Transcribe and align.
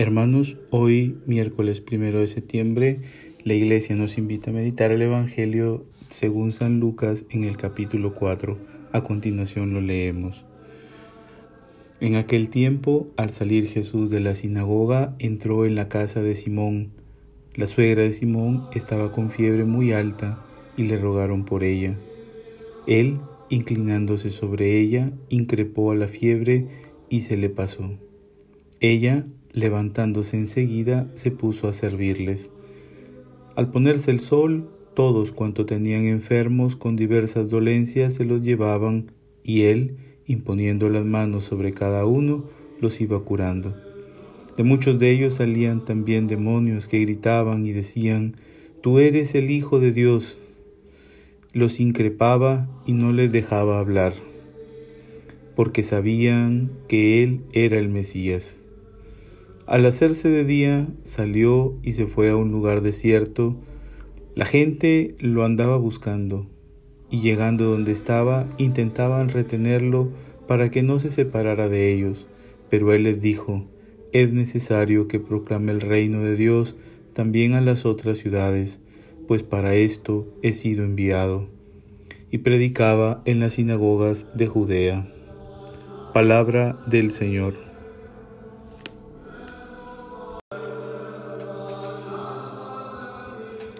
Hermanos, 0.00 0.56
hoy 0.70 1.18
miércoles 1.26 1.82
primero 1.82 2.20
de 2.20 2.26
septiembre, 2.26 3.00
la 3.44 3.52
iglesia 3.52 3.96
nos 3.96 4.16
invita 4.16 4.48
a 4.48 4.54
meditar 4.54 4.92
el 4.92 5.02
Evangelio 5.02 5.84
según 6.08 6.52
San 6.52 6.80
Lucas 6.80 7.26
en 7.28 7.44
el 7.44 7.58
capítulo 7.58 8.14
4. 8.14 8.56
A 8.92 9.02
continuación 9.04 9.74
lo 9.74 9.82
leemos. 9.82 10.46
En 12.00 12.14
aquel 12.14 12.48
tiempo, 12.48 13.08
al 13.18 13.28
salir 13.28 13.68
Jesús 13.68 14.08
de 14.08 14.20
la 14.20 14.34
sinagoga, 14.34 15.14
entró 15.18 15.66
en 15.66 15.74
la 15.74 15.90
casa 15.90 16.22
de 16.22 16.34
Simón. 16.34 16.92
La 17.54 17.66
suegra 17.66 18.02
de 18.02 18.14
Simón 18.14 18.68
estaba 18.72 19.12
con 19.12 19.30
fiebre 19.30 19.66
muy 19.66 19.92
alta 19.92 20.42
y 20.78 20.84
le 20.84 20.96
rogaron 20.96 21.44
por 21.44 21.62
ella. 21.62 21.98
Él, 22.86 23.18
inclinándose 23.50 24.30
sobre 24.30 24.80
ella, 24.80 25.12
increpó 25.28 25.92
a 25.92 25.94
la 25.94 26.08
fiebre 26.08 26.68
y 27.10 27.20
se 27.20 27.36
le 27.36 27.50
pasó. 27.50 27.98
Ella, 28.80 29.26
levantándose 29.52 30.36
enseguida, 30.36 31.10
se 31.14 31.30
puso 31.30 31.68
a 31.68 31.72
servirles. 31.72 32.50
Al 33.56 33.70
ponerse 33.70 34.10
el 34.10 34.20
sol, 34.20 34.70
todos 34.94 35.32
cuanto 35.32 35.66
tenían 35.66 36.04
enfermos 36.04 36.76
con 36.76 36.96
diversas 36.96 37.50
dolencias 37.50 38.14
se 38.14 38.24
los 38.24 38.42
llevaban, 38.42 39.12
y 39.44 39.62
él, 39.62 39.96
imponiendo 40.26 40.88
las 40.88 41.04
manos 41.04 41.44
sobre 41.44 41.72
cada 41.72 42.06
uno, 42.06 42.44
los 42.80 43.00
iba 43.00 43.18
curando. 43.20 43.74
De 44.56 44.64
muchos 44.64 44.98
de 44.98 45.10
ellos 45.10 45.34
salían 45.34 45.84
también 45.84 46.26
demonios 46.26 46.86
que 46.86 47.00
gritaban 47.00 47.66
y 47.66 47.72
decían, 47.72 48.36
Tú 48.82 48.98
eres 48.98 49.34
el 49.34 49.50
Hijo 49.50 49.78
de 49.80 49.92
Dios. 49.92 50.38
Los 51.52 51.80
increpaba 51.80 52.68
y 52.86 52.92
no 52.92 53.12
les 53.12 53.30
dejaba 53.32 53.78
hablar, 53.78 54.14
porque 55.56 55.82
sabían 55.82 56.70
que 56.88 57.22
Él 57.22 57.42
era 57.52 57.78
el 57.78 57.88
Mesías. 57.88 58.56
Al 59.70 59.86
hacerse 59.86 60.28
de 60.28 60.44
día, 60.44 60.88
salió 61.04 61.78
y 61.84 61.92
se 61.92 62.08
fue 62.08 62.30
a 62.30 62.34
un 62.34 62.50
lugar 62.50 62.80
desierto. 62.80 63.54
La 64.34 64.44
gente 64.44 65.14
lo 65.20 65.44
andaba 65.44 65.76
buscando, 65.76 66.48
y 67.08 67.20
llegando 67.20 67.66
donde 67.66 67.92
estaba, 67.92 68.48
intentaban 68.58 69.28
retenerlo 69.28 70.10
para 70.48 70.72
que 70.72 70.82
no 70.82 70.98
se 70.98 71.08
separara 71.08 71.68
de 71.68 71.94
ellos. 71.94 72.26
Pero 72.68 72.92
él 72.92 73.04
les 73.04 73.20
dijo, 73.20 73.64
es 74.12 74.32
necesario 74.32 75.06
que 75.06 75.20
proclame 75.20 75.70
el 75.70 75.80
reino 75.80 76.20
de 76.24 76.34
Dios 76.34 76.74
también 77.12 77.54
a 77.54 77.60
las 77.60 77.86
otras 77.86 78.18
ciudades, 78.18 78.80
pues 79.28 79.44
para 79.44 79.76
esto 79.76 80.36
he 80.42 80.52
sido 80.52 80.82
enviado. 80.82 81.48
Y 82.28 82.38
predicaba 82.38 83.22
en 83.24 83.38
las 83.38 83.52
sinagogas 83.52 84.26
de 84.34 84.48
Judea. 84.48 85.08
Palabra 86.12 86.82
del 86.88 87.12
Señor. 87.12 87.69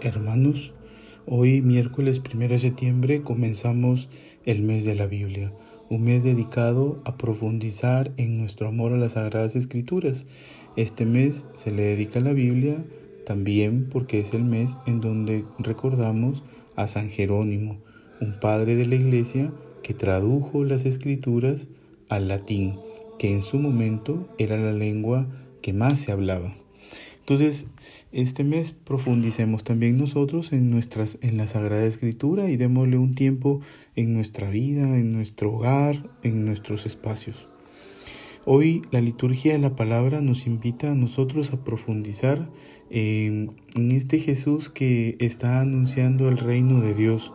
Hermanos, 0.00 0.74
hoy 1.26 1.60
miércoles 1.60 2.22
1 2.32 2.46
de 2.46 2.58
septiembre 2.60 3.22
comenzamos 3.22 4.08
el 4.46 4.62
mes 4.62 4.84
de 4.84 4.94
la 4.94 5.06
Biblia, 5.06 5.52
un 5.90 6.04
mes 6.04 6.22
dedicado 6.22 7.02
a 7.04 7.16
profundizar 7.16 8.12
en 8.16 8.38
nuestro 8.38 8.68
amor 8.68 8.92
a 8.92 8.96
las 8.96 9.12
Sagradas 9.12 9.56
Escrituras. 9.56 10.24
Este 10.76 11.04
mes 11.04 11.46
se 11.52 11.72
le 11.72 11.82
dedica 11.82 12.20
a 12.20 12.22
la 12.22 12.32
Biblia 12.32 12.84
también 13.26 13.88
porque 13.90 14.20
es 14.20 14.34
el 14.34 14.44
mes 14.44 14.76
en 14.86 15.00
donde 15.00 15.44
recordamos 15.58 16.44
a 16.76 16.86
San 16.86 17.10
Jerónimo, 17.10 17.78
un 18.20 18.38
padre 18.38 18.76
de 18.76 18.86
la 18.86 18.94
Iglesia 18.94 19.52
que 19.82 19.94
tradujo 19.94 20.62
las 20.62 20.84
Escrituras 20.84 21.66
al 22.08 22.28
latín, 22.28 22.78
que 23.18 23.32
en 23.32 23.42
su 23.42 23.58
momento 23.58 24.28
era 24.38 24.56
la 24.56 24.72
lengua 24.72 25.26
que 25.60 25.72
más 25.72 25.98
se 25.98 26.12
hablaba. 26.12 26.54
Entonces, 27.28 27.66
este 28.10 28.42
mes 28.42 28.70
profundicemos 28.70 29.62
también 29.62 29.98
nosotros 29.98 30.54
en 30.54 30.70
nuestras 30.70 31.18
en 31.20 31.36
la 31.36 31.46
Sagrada 31.46 31.84
Escritura 31.84 32.48
y 32.48 32.56
démosle 32.56 32.96
un 32.96 33.14
tiempo 33.14 33.60
en 33.96 34.14
nuestra 34.14 34.48
vida, 34.48 34.96
en 34.96 35.12
nuestro 35.12 35.52
hogar, 35.52 36.10
en 36.22 36.46
nuestros 36.46 36.86
espacios. 36.86 37.50
Hoy 38.46 38.80
la 38.92 39.02
liturgia 39.02 39.52
de 39.52 39.58
la 39.58 39.76
palabra 39.76 40.22
nos 40.22 40.46
invita 40.46 40.92
a 40.92 40.94
nosotros 40.94 41.52
a 41.52 41.62
profundizar 41.64 42.50
en, 42.88 43.60
en 43.74 43.92
este 43.92 44.20
Jesús 44.20 44.70
que 44.70 45.18
está 45.20 45.60
anunciando 45.60 46.30
el 46.30 46.38
reino 46.38 46.80
de 46.80 46.94
Dios. 46.94 47.34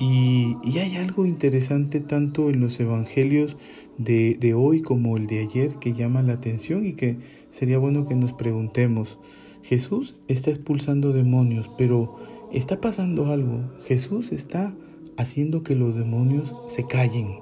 Y, 0.00 0.56
y, 0.64 0.78
hay 0.78 0.96
algo 0.96 1.26
interesante 1.26 2.00
tanto 2.00 2.48
en 2.48 2.60
los 2.60 2.80
evangelios 2.80 3.58
de, 3.98 4.34
de, 4.34 4.54
hoy 4.54 4.80
como 4.80 5.18
el 5.18 5.26
de 5.26 5.40
ayer 5.40 5.74
que 5.74 5.92
llama 5.92 6.22
la 6.22 6.32
atención 6.32 6.86
y 6.86 6.94
que 6.94 7.18
sería 7.50 7.76
bueno 7.76 8.08
que 8.08 8.14
nos 8.14 8.32
preguntemos. 8.32 9.18
Jesús 9.62 10.16
está 10.26 10.50
expulsando 10.50 11.12
demonios, 11.12 11.70
pero 11.76 12.16
está 12.50 12.80
pasando 12.80 13.26
algo. 13.26 13.70
Jesús 13.84 14.32
está 14.32 14.74
haciendo 15.18 15.62
que 15.62 15.74
los 15.74 15.94
demonios 15.94 16.54
se 16.66 16.86
callen. 16.86 17.40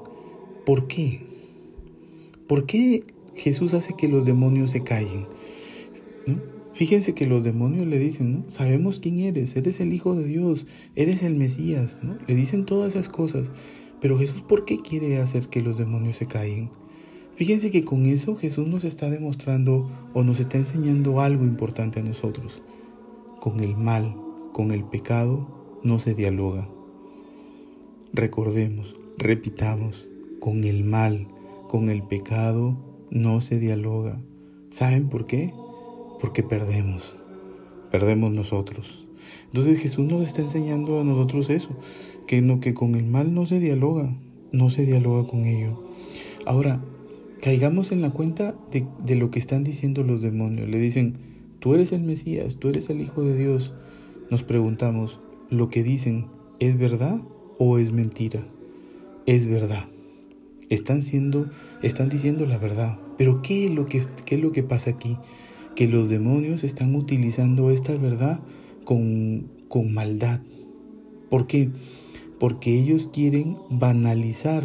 ¿Por 0.66 0.88
qué? 0.88 1.20
¿Por 2.48 2.66
qué 2.66 3.04
Jesús 3.34 3.74
hace 3.74 3.94
que 3.94 4.08
los 4.08 4.26
demonios 4.26 4.72
se 4.72 4.82
callen? 4.82 5.26
¿No? 6.26 6.57
Fíjense 6.78 7.12
que 7.12 7.26
los 7.26 7.42
demonios 7.42 7.88
le 7.88 7.98
dicen, 7.98 8.32
¿no? 8.32 8.44
Sabemos 8.48 9.00
quién 9.00 9.18
eres, 9.18 9.56
eres 9.56 9.80
el 9.80 9.92
Hijo 9.92 10.14
de 10.14 10.22
Dios, 10.22 10.68
eres 10.94 11.24
el 11.24 11.34
Mesías, 11.34 11.98
¿no? 12.04 12.16
Le 12.28 12.36
dicen 12.36 12.66
todas 12.66 12.92
esas 12.92 13.08
cosas. 13.08 13.50
Pero 14.00 14.16
Jesús, 14.16 14.42
¿por 14.42 14.64
qué 14.64 14.78
quiere 14.78 15.18
hacer 15.18 15.48
que 15.48 15.60
los 15.60 15.76
demonios 15.76 16.14
se 16.14 16.26
callen? 16.26 16.70
Fíjense 17.34 17.72
que 17.72 17.84
con 17.84 18.06
eso 18.06 18.36
Jesús 18.36 18.68
nos 18.68 18.84
está 18.84 19.10
demostrando 19.10 19.90
o 20.14 20.22
nos 20.22 20.38
está 20.38 20.56
enseñando 20.56 21.20
algo 21.20 21.42
importante 21.42 21.98
a 21.98 22.04
nosotros. 22.04 22.62
Con 23.40 23.58
el 23.58 23.76
mal, 23.76 24.14
con 24.52 24.70
el 24.70 24.84
pecado, 24.84 25.80
no 25.82 25.98
se 25.98 26.14
dialoga. 26.14 26.68
Recordemos, 28.12 28.94
repitamos, 29.16 30.08
con 30.38 30.62
el 30.62 30.84
mal, 30.84 31.26
con 31.66 31.90
el 31.90 32.04
pecado, 32.04 32.78
no 33.10 33.40
se 33.40 33.58
dialoga. 33.58 34.22
¿Saben 34.70 35.08
por 35.08 35.26
qué? 35.26 35.52
Porque 36.20 36.42
perdemos, 36.42 37.16
perdemos 37.90 38.32
nosotros. 38.32 39.08
Entonces 39.46 39.80
Jesús 39.80 40.06
nos 40.06 40.22
está 40.22 40.42
enseñando 40.42 41.00
a 41.00 41.04
nosotros 41.04 41.50
eso, 41.50 41.70
que, 42.26 42.42
no, 42.42 42.60
que 42.60 42.74
con 42.74 42.94
el 42.94 43.06
mal 43.06 43.34
no 43.34 43.46
se 43.46 43.60
dialoga, 43.60 44.14
no 44.52 44.70
se 44.70 44.84
dialoga 44.84 45.28
con 45.28 45.46
ello. 45.46 45.82
Ahora, 46.46 46.82
caigamos 47.40 47.92
en 47.92 48.02
la 48.02 48.10
cuenta 48.10 48.54
de, 48.70 48.86
de 49.04 49.14
lo 49.16 49.30
que 49.30 49.38
están 49.38 49.62
diciendo 49.64 50.02
los 50.02 50.22
demonios. 50.22 50.68
Le 50.68 50.78
dicen, 50.78 51.18
tú 51.60 51.74
eres 51.74 51.92
el 51.92 52.02
Mesías, 52.02 52.58
tú 52.58 52.68
eres 52.68 52.90
el 52.90 53.00
Hijo 53.00 53.22
de 53.22 53.36
Dios. 53.36 53.74
Nos 54.30 54.42
preguntamos, 54.42 55.20
¿lo 55.50 55.70
que 55.70 55.82
dicen 55.82 56.26
es 56.58 56.78
verdad 56.78 57.20
o 57.58 57.78
es 57.78 57.92
mentira? 57.92 58.46
Es 59.26 59.46
verdad. 59.46 59.88
Están 60.68 61.02
siendo, 61.02 61.50
están 61.82 62.08
diciendo 62.08 62.44
la 62.44 62.58
verdad. 62.58 62.98
Pero 63.16 63.40
¿qué 63.42 63.66
es 63.66 63.72
lo 63.72 63.86
que, 63.86 64.04
qué 64.24 64.34
es 64.34 64.40
lo 64.40 64.52
que 64.52 64.62
pasa 64.62 64.90
aquí? 64.90 65.16
Que 65.78 65.86
los 65.86 66.08
demonios 66.08 66.64
están 66.64 66.96
utilizando 66.96 67.70
esta 67.70 67.94
verdad 67.94 68.40
con, 68.82 69.46
con 69.68 69.94
maldad. 69.94 70.40
¿Por 71.30 71.46
qué? 71.46 71.70
Porque 72.40 72.76
ellos 72.76 73.06
quieren 73.06 73.56
banalizar 73.70 74.64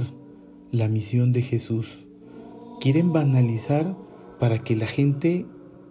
la 0.71 0.87
misión 0.87 1.31
de 1.31 1.43
Jesús. 1.43 1.99
Quieren 2.81 3.13
banalizar 3.13 3.95
para 4.39 4.63
que 4.63 4.75
la 4.75 4.87
gente 4.87 5.45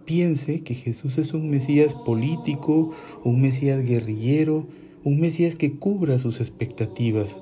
piense 0.05 0.65
que 0.65 0.75
Jesús 0.75 1.19
es 1.19 1.34
un 1.34 1.50
Mesías 1.50 1.94
político, 1.94 2.91
un 3.22 3.41
Mesías 3.41 3.84
guerrillero, 3.84 4.66
un 5.04 5.21
Mesías 5.21 5.54
que 5.54 5.78
cubra 5.78 6.19
sus 6.19 6.41
expectativas. 6.41 7.41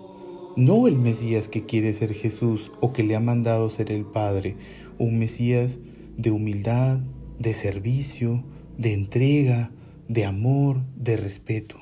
No 0.55 0.87
el 0.87 0.99
Mesías 0.99 1.49
que 1.49 1.65
quiere 1.65 1.95
ser 1.95 2.13
Jesús 2.13 2.73
o 2.83 2.93
que 2.93 3.05
le 3.05 3.17
ha 3.17 3.21
mandado 3.21 3.71
ser 3.71 3.91
el 3.91 4.05
Padre, 4.05 4.57
un 4.99 5.19
Mesías 5.19 5.79
de 6.19 6.31
humildad, 6.31 7.01
de 7.41 7.55
servicio, 7.55 8.45
de 8.79 8.93
entrega, 8.93 9.73
de 10.09 10.27
amor, 10.27 10.83
de 10.95 11.17
respeto. 11.17 11.77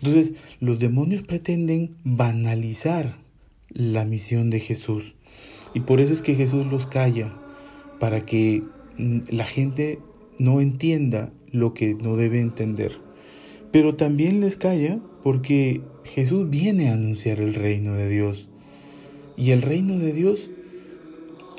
Entonces, 0.00 0.34
los 0.58 0.80
demonios 0.80 1.22
pretenden 1.22 1.96
banalizar 2.02 3.18
la 3.68 4.04
misión 4.04 4.50
de 4.50 4.58
Jesús. 4.58 5.14
Y 5.74 5.80
por 5.80 6.00
eso 6.00 6.12
es 6.12 6.22
que 6.22 6.34
Jesús 6.34 6.66
los 6.66 6.86
calla, 6.86 7.36
para 8.00 8.24
que 8.24 8.62
mm, 8.98 9.20
la 9.28 9.44
gente 9.44 10.00
no 10.38 10.60
entienda 10.60 11.32
lo 11.52 11.74
que 11.74 11.94
no 11.94 12.16
debe 12.16 12.40
entender. 12.40 12.98
Pero 13.72 13.96
también 13.96 14.40
les 14.40 14.56
calla 14.56 14.98
porque 15.22 15.82
Jesús 16.04 16.48
viene 16.48 16.88
a 16.88 16.94
anunciar 16.94 17.40
el 17.40 17.54
reino 17.54 17.94
de 17.94 18.08
Dios. 18.08 18.48
Y 19.36 19.50
el 19.50 19.60
reino 19.60 19.98
de 19.98 20.12
Dios 20.12 20.50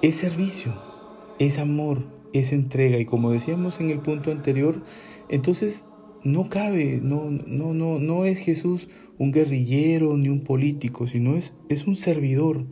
es 0.01 0.15
servicio, 0.15 0.81
es 1.37 1.59
amor, 1.59 2.16
esa 2.39 2.55
entrega. 2.55 2.97
Y 2.99 3.05
como 3.05 3.31
decíamos 3.31 3.79
en 3.79 3.89
el 3.89 3.99
punto 3.99 4.31
anterior, 4.31 4.83
entonces 5.29 5.85
no 6.23 6.49
cabe, 6.49 6.99
no, 7.01 7.29
no, 7.29 7.73
no, 7.73 7.99
no 7.99 8.25
es 8.25 8.39
Jesús 8.39 8.89
un 9.17 9.31
guerrillero 9.31 10.15
ni 10.17 10.29
un 10.29 10.41
político, 10.41 11.07
sino 11.07 11.35
es, 11.35 11.55
es 11.69 11.87
un 11.87 11.95
servidor. 11.95 12.65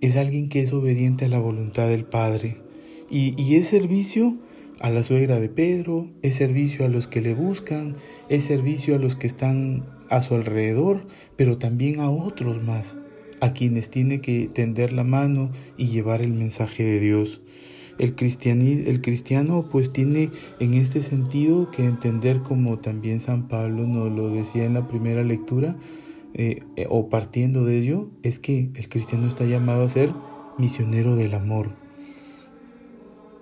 Es 0.00 0.16
alguien 0.16 0.48
que 0.48 0.60
es 0.60 0.72
obediente 0.72 1.24
a 1.24 1.28
la 1.28 1.38
voluntad 1.38 1.88
del 1.88 2.04
Padre. 2.04 2.58
Y, 3.10 3.40
y 3.42 3.56
es 3.56 3.68
servicio 3.68 4.36
a 4.80 4.90
la 4.90 5.02
suegra 5.02 5.40
de 5.40 5.48
Pedro, 5.48 6.10
es 6.22 6.34
servicio 6.34 6.84
a 6.84 6.88
los 6.88 7.06
que 7.06 7.20
le 7.20 7.34
buscan, 7.34 7.96
es 8.28 8.44
servicio 8.44 8.96
a 8.96 8.98
los 8.98 9.16
que 9.16 9.26
están 9.26 9.86
a 10.10 10.20
su 10.20 10.34
alrededor, 10.34 11.06
pero 11.36 11.58
también 11.58 12.00
a 12.00 12.10
otros 12.10 12.62
más, 12.62 12.98
a 13.40 13.52
quienes 13.52 13.90
tiene 13.90 14.20
que 14.20 14.48
tender 14.52 14.92
la 14.92 15.04
mano 15.04 15.50
y 15.76 15.88
llevar 15.88 16.22
el 16.22 16.32
mensaje 16.32 16.84
de 16.84 17.00
Dios. 17.00 17.40
El, 17.98 18.14
el 18.18 19.00
cristiano 19.00 19.68
pues 19.70 19.92
tiene 19.92 20.30
en 20.60 20.74
este 20.74 21.02
sentido 21.02 21.70
que 21.70 21.84
entender 21.84 22.42
como 22.42 22.78
también 22.78 23.20
San 23.20 23.48
Pablo 23.48 23.86
nos 23.86 24.10
lo 24.10 24.30
decía 24.30 24.64
en 24.64 24.74
la 24.74 24.88
primera 24.88 25.22
lectura, 25.22 25.76
eh, 26.36 26.64
eh, 26.74 26.86
o 26.90 27.08
partiendo 27.08 27.64
de 27.64 27.78
ello, 27.78 28.08
es 28.24 28.40
que 28.40 28.70
el 28.74 28.88
cristiano 28.88 29.28
está 29.28 29.44
llamado 29.44 29.84
a 29.84 29.88
ser 29.88 30.12
misionero 30.58 31.14
del 31.14 31.34
amor, 31.34 31.70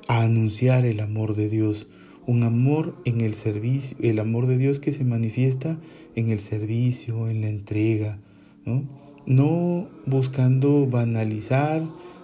a 0.09 0.23
anunciar 0.23 0.85
el 0.85 1.01
amor 1.01 1.35
de 1.35 1.49
Dios, 1.49 1.89
un 2.27 2.43
amor 2.43 2.95
en 3.07 3.23
el 3.23 3.35
servicio, 3.35 3.97
el 4.01 4.19
amor 4.19 4.47
de 4.47 4.59
Dios 4.59 4.79
que 4.79 4.93
se 4.93 5.05
manifiesta 5.05 5.79
en 6.15 6.29
el 6.29 6.41
servicio, 6.41 7.31
en 7.31 7.41
la 7.41 7.49
entrega, 7.49 8.19
¿no? 8.67 8.85
no 9.25 9.89
buscando 10.07 10.87
banalizar, 10.87 11.83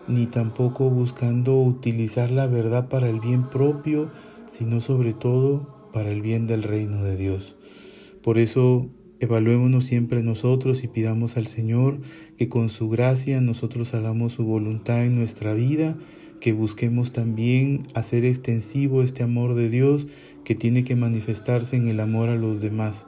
ni 0.09 0.27
tampoco 0.27 0.91
buscando 0.91 1.61
utilizar 1.61 2.31
la 2.31 2.47
verdad 2.47 2.89
para 2.89 3.09
el 3.09 3.21
bien 3.21 3.49
propio, 3.49 4.11
sino 4.51 4.81
sobre 4.81 5.13
todo 5.13 5.91
para 5.93 6.11
el 6.11 6.23
bien 6.23 6.47
del 6.47 6.63
reino 6.63 7.03
de 7.03 7.17
Dios. 7.17 7.57
Por 8.23 8.39
eso 8.39 8.89
evaluémonos 9.21 9.85
siempre 9.85 10.23
nosotros 10.23 10.85
y 10.85 10.89
pidamos 10.89 11.37
al 11.37 11.47
Señor 11.47 12.01
que 12.37 12.49
con 12.49 12.69
su 12.69 12.89
gracia 12.89 13.41
nosotros 13.41 13.95
hagamos 13.95 14.33
su 14.33 14.45
voluntad 14.45 15.05
en 15.05 15.17
nuestra 15.17 15.55
vida, 15.55 15.97
que 16.41 16.53
busquemos 16.53 17.13
también 17.13 17.83
hacer 17.95 18.25
extensivo 18.25 19.03
este 19.03 19.23
amor 19.23 19.55
de 19.55 19.69
Dios 19.69 20.07
que 20.45 20.55
tiene 20.55 20.85
que 20.85 20.97
manifestarse 20.97 21.77
en 21.77 21.89
el 21.89 22.01
amor 22.01 22.29
a 22.29 22.37
los 22.37 22.61
demás. 22.61 23.07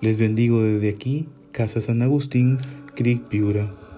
Les 0.00 0.16
bendigo 0.16 0.62
desde 0.62 0.88
aquí, 0.88 1.28
Casa 1.52 1.80
San 1.80 2.00
Agustín, 2.00 2.58
Creek 2.94 3.28
Piura. 3.28 3.89